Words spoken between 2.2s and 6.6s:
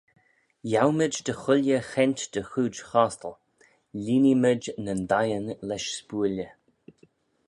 dy chooid chostal, lhieenee mayd nyn dhieyn lesh spooilley.